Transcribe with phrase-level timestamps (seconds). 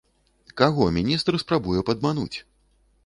[0.61, 2.37] Каго міністр спрабуе падмануць?